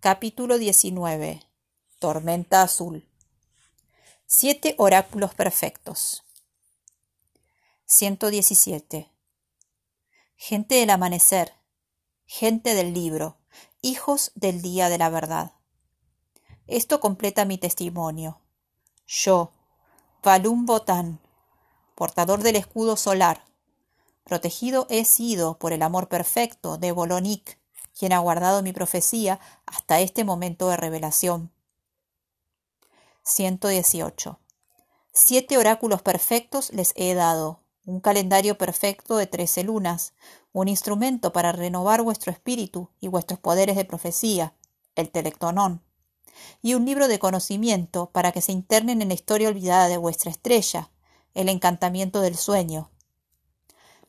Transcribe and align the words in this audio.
Capítulo 0.00 0.58
19. 0.58 1.42
Tormenta 1.98 2.62
azul. 2.62 3.08
Siete 4.26 4.76
oráculos 4.78 5.34
perfectos. 5.34 6.22
117. 7.86 9.10
Gente 10.36 10.74
del 10.76 10.90
amanecer, 10.90 11.52
gente 12.26 12.76
del 12.76 12.94
libro, 12.94 13.38
hijos 13.82 14.30
del 14.36 14.62
día 14.62 14.88
de 14.88 14.98
la 14.98 15.10
verdad. 15.10 15.54
Esto 16.68 17.00
completa 17.00 17.44
mi 17.44 17.58
testimonio. 17.58 18.40
Yo, 19.04 19.50
Valum 20.22 20.64
Botán, 20.64 21.18
portador 21.96 22.44
del 22.44 22.54
escudo 22.54 22.96
solar, 22.96 23.46
protegido 24.22 24.86
he 24.90 25.04
sido 25.04 25.58
por 25.58 25.72
el 25.72 25.82
amor 25.82 26.08
perfecto 26.08 26.78
de 26.78 26.92
Bolonic, 26.92 27.58
quien 27.98 28.12
ha 28.12 28.18
guardado 28.18 28.62
mi 28.62 28.72
profecía 28.72 29.40
hasta 29.66 29.98
este 30.00 30.22
momento 30.22 30.68
de 30.68 30.76
revelación. 30.76 31.50
118. 33.24 34.38
Siete 35.12 35.58
oráculos 35.58 36.00
perfectos 36.02 36.72
les 36.72 36.92
he 36.94 37.12
dado, 37.14 37.60
un 37.84 38.00
calendario 38.00 38.56
perfecto 38.56 39.16
de 39.16 39.26
trece 39.26 39.64
lunas, 39.64 40.12
un 40.52 40.68
instrumento 40.68 41.32
para 41.32 41.50
renovar 41.50 42.02
vuestro 42.02 42.30
espíritu 42.30 42.88
y 43.00 43.08
vuestros 43.08 43.40
poderes 43.40 43.74
de 43.74 43.84
profecía, 43.84 44.54
el 44.94 45.10
telectonón, 45.10 45.82
y 46.62 46.74
un 46.74 46.86
libro 46.86 47.08
de 47.08 47.18
conocimiento 47.18 48.10
para 48.10 48.30
que 48.30 48.40
se 48.40 48.52
internen 48.52 49.02
en 49.02 49.08
la 49.08 49.14
historia 49.14 49.48
olvidada 49.48 49.88
de 49.88 49.96
vuestra 49.96 50.30
estrella, 50.30 50.90
el 51.34 51.48
encantamiento 51.48 52.20
del 52.20 52.36
sueño. 52.36 52.90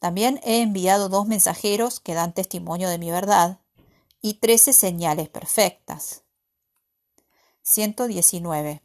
También 0.00 0.40
he 0.42 0.60
enviado 0.60 1.08
dos 1.08 1.26
mensajeros 1.26 2.00
que 2.00 2.14
dan 2.14 2.34
testimonio 2.34 2.88
de 2.88 2.98
mi 2.98 3.10
verdad, 3.10 3.60
y 4.20 4.34
trece 4.34 4.72
señales 4.72 5.28
perfectas. 5.28 6.22
119. 7.62 8.82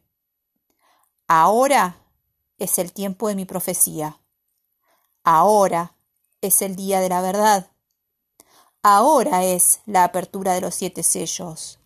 Ahora 1.28 1.98
es 2.58 2.78
el 2.78 2.92
tiempo 2.92 3.28
de 3.28 3.36
mi 3.36 3.46
profecía. 3.46 4.20
Ahora 5.24 5.96
es 6.42 6.62
el 6.62 6.76
día 6.76 7.00
de 7.00 7.10
la 7.10 7.22
verdad. 7.22 7.72
Ahora 8.84 9.44
es 9.44 9.82
la 9.86 10.04
apertura 10.04 10.54
de 10.54 10.62
los 10.62 10.76
siete 10.76 11.04
sellos. 11.04 11.80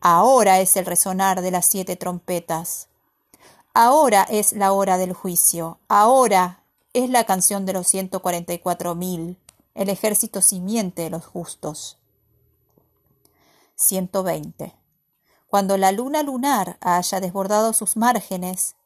Ahora 0.00 0.60
es 0.60 0.76
el 0.76 0.86
resonar 0.86 1.42
de 1.42 1.50
las 1.50 1.66
siete 1.66 1.96
trompetas. 1.96 2.88
Ahora 3.74 4.26
es 4.28 4.52
la 4.52 4.72
hora 4.72 4.98
del 4.98 5.12
juicio. 5.12 5.78
Ahora 5.88 6.64
es 6.92 7.08
la 7.08 7.24
canción 7.24 7.66
de 7.66 7.74
los 7.74 7.86
ciento 7.86 8.20
cuarenta 8.20 8.52
y 8.52 8.58
cuatro 8.58 8.94
mil, 8.94 9.38
el 9.74 9.88
ejército 9.88 10.42
simiente 10.42 11.02
de 11.02 11.10
los 11.10 11.24
justos. 11.24 11.98
120. 13.82 14.74
Cuando 15.48 15.76
la 15.76 15.90
luna 15.90 16.22
lunar 16.22 16.78
haya 16.80 17.20
desbordado 17.20 17.72
sus 17.72 17.96
márgenes, 17.96 18.76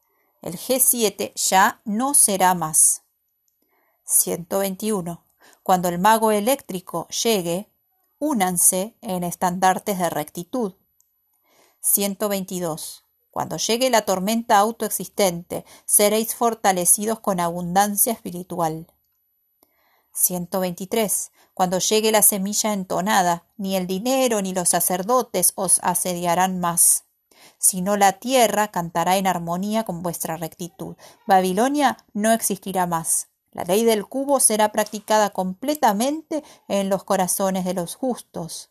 el 0.41 0.56
G7 0.56 1.33
ya 1.34 1.80
no 1.84 2.14
será 2.14 2.55
más. 2.55 3.02
121. 4.05 5.22
Cuando 5.62 5.89
el 5.89 5.98
mago 5.98 6.33
eléctrico 6.33 7.08
llegue, 7.08 7.70
únanse 8.19 8.97
en 9.02 9.22
estandartes 9.22 9.98
de 9.98 10.08
rectitud. 10.08 10.74
122. 11.80 13.05
Cuando 13.30 13.58
llegue 13.58 13.91
la 13.91 14.06
tormenta 14.06 14.56
autoexistente, 14.56 15.67
seréis 15.84 16.34
fortalecidos 16.34 17.20
con 17.20 17.39
abundancia 17.39 18.14
espiritual. 18.14 18.86
123. 20.17 21.31
Cuando 21.55 21.78
llegue 21.78 22.11
la 22.11 22.22
semilla 22.22 22.72
entonada, 22.72 23.45
ni 23.56 23.77
el 23.77 23.86
dinero 23.86 24.42
ni 24.42 24.55
los 24.55 24.70
sacerdotes 24.70 25.53
os 25.56 25.78
asediarán 25.83 26.58
más, 26.58 27.05
sino 27.58 27.97
la 27.97 28.12
tierra 28.12 28.69
cantará 28.69 29.17
en 29.17 29.27
armonía 29.27 29.84
con 29.84 30.03
vuestra 30.03 30.36
rectitud. 30.36 30.97
Babilonia 31.27 31.98
no 32.14 32.33
existirá 32.33 32.86
más. 32.86 33.29
La 33.52 33.64
ley 33.64 33.85
del 33.85 34.07
cubo 34.07 34.41
será 34.41 34.73
practicada 34.73 35.30
completamente 35.30 36.42
en 36.68 36.89
los 36.89 37.05
corazones 37.05 37.64
de 37.64 37.74
los 37.74 37.95
justos. 37.95 38.70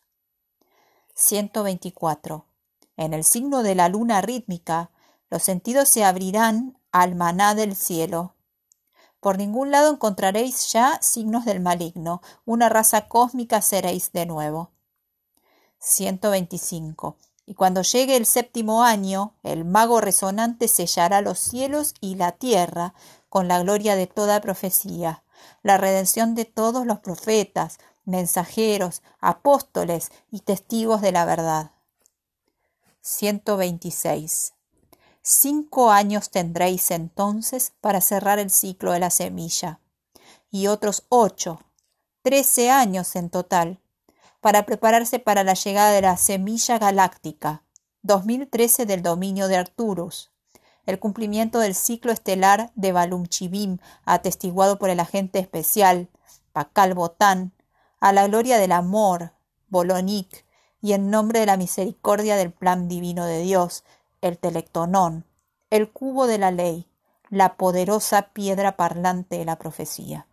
124. 1.14 2.46
En 2.98 3.14
el 3.14 3.24
signo 3.24 3.64
de 3.64 3.76
la 3.76 3.90
luna 3.90 4.22
rítmica, 4.22 4.92
los 5.30 5.44
sentidos 5.44 5.90
se 5.90 6.04
abrirán 6.04 6.78
al 6.92 7.16
maná 7.16 7.56
del 7.56 7.76
cielo 7.76 8.36
por 9.26 9.40
ningún 9.40 9.72
lado 9.72 9.92
encontraréis 9.92 10.72
ya 10.72 11.00
signos 11.02 11.46
del 11.46 11.60
maligno. 11.60 12.22
Una 12.46 12.70
raza 12.70 13.08
cósmica 13.08 13.60
seréis 13.64 14.12
de 14.12 14.28
nuevo. 14.28 14.70
125. 15.80 17.18
Y 17.48 17.56
cuando 17.56 17.82
llegue 17.82 18.18
el 18.18 18.28
séptimo 18.28 18.84
año, 18.84 19.34
el 19.42 19.66
mago 19.66 20.00
resonante 20.00 20.68
sellará 20.68 21.22
los 21.22 21.40
cielos 21.40 21.96
y 22.02 22.14
la 22.18 22.34
tierra 22.34 22.94
con 23.28 23.48
la 23.48 23.58
gloria 23.58 23.96
de 23.96 24.06
toda 24.06 24.42
profecía, 24.42 25.24
la 25.64 25.78
redención 25.78 26.36
de 26.36 26.46
todos 26.46 26.86
los 26.86 27.00
profetas, 27.00 27.80
mensajeros, 28.04 29.02
apóstoles 29.20 30.12
y 30.30 30.42
testigos 30.42 31.02
de 31.02 31.12
la 31.12 31.26
verdad. 31.26 31.72
126. 33.02 34.54
Cinco 35.28 35.90
años 35.90 36.30
tendréis 36.30 36.92
entonces 36.92 37.74
para 37.82 38.00
cerrar 38.00 38.38
el 38.38 38.52
ciclo 38.52 38.92
de 38.92 39.00
la 39.00 39.10
semilla, 39.10 39.80
y 40.52 40.68
otros 40.68 41.08
ocho, 41.10 41.62
trece 42.22 42.70
años 42.70 43.16
en 43.16 43.32
total, 43.32 43.82
para 44.40 44.68
prepararse 44.68 45.18
para 45.18 45.44
la 45.44 45.56
llegada 45.56 45.90
de 45.94 46.02
la 46.04 46.18
semilla 46.18 46.78
galáctica, 46.78 47.64
2013 48.04 48.86
del 48.86 49.02
dominio 49.02 49.48
de 49.48 49.56
Arturus, 49.56 50.32
el 50.86 51.00
cumplimiento 51.00 51.58
del 51.58 51.74
ciclo 51.74 52.12
estelar 52.12 52.72
de 52.76 52.92
Balumchibim, 52.92 53.80
atestiguado 54.06 54.78
por 54.78 54.92
el 54.92 55.00
agente 55.00 55.40
especial, 55.40 56.08
Pakal 56.54 56.94
Botán, 56.94 57.52
a 58.00 58.14
la 58.14 58.28
gloria 58.28 58.60
del 58.60 58.74
amor, 58.74 59.34
Bolonic, 59.70 60.46
y 60.82 60.94
en 60.94 61.10
nombre 61.10 61.40
de 61.40 61.48
la 61.48 61.58
misericordia 61.58 62.36
del 62.36 62.52
plan 62.52 62.88
divino 62.88 63.26
de 63.26 63.42
Dios, 63.42 63.84
el 64.26 64.40
telectonón, 64.40 65.26
el 65.70 65.92
cubo 65.92 66.26
de 66.26 66.40
la 66.40 66.50
ley, 66.50 66.88
la 67.30 67.58
poderosa 67.58 68.34
piedra 68.34 68.76
parlante 68.76 69.38
de 69.38 69.46
la 69.46 69.58
profecía. 69.58 70.28